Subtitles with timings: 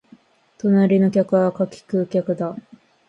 [0.57, 2.55] 隣の客は柿食う客だ